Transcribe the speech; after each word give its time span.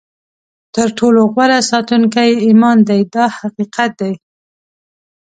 تر 0.75 0.87
ټولو 0.97 1.21
غوره 1.33 1.59
ساتونکی 1.71 2.29
ایمان 2.47 2.77
دی 2.87 3.01
دا 3.13 3.25
حقیقت 3.39 3.91
دی. 4.01 4.13